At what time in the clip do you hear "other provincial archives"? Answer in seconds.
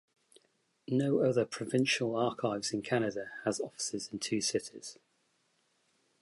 1.19-2.71